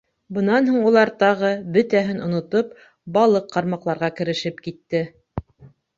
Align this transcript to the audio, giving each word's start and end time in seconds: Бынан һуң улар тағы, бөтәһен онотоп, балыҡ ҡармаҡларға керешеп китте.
Бынан 0.35 0.69
һуң 0.69 0.79
улар 0.91 1.09
тағы, 1.23 1.51
бөтәһен 1.75 2.23
онотоп, 2.29 2.73
балыҡ 3.19 3.53
ҡармаҡларға 3.57 4.11
керешеп 4.21 4.65
китте. 4.69 5.07